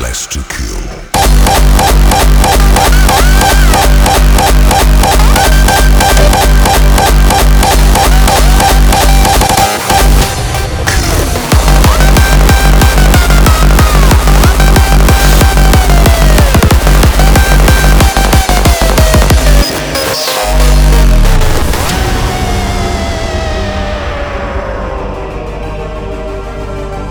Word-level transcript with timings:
blessed 0.00 0.32
to 0.32 0.42
kill. 0.48 0.80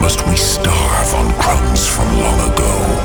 Must 0.00 0.26
we 0.26 0.36
stop? 0.36 0.81
Comes 1.52 1.86
from 1.86 2.08
long 2.18 2.50
ago. 2.50 3.01